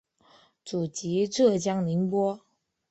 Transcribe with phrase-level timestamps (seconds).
[0.65, 2.41] 祖籍浙江宁波。